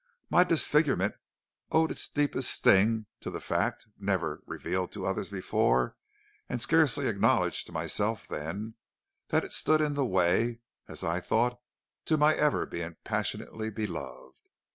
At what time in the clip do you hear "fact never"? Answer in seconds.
3.39-4.41